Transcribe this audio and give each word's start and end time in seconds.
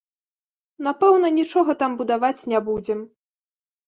Напэўна, 0.85 1.29
нічога 1.39 1.75
там 1.83 1.91
будаваць 1.99 2.47
не 2.55 2.63
будзем. 2.71 2.99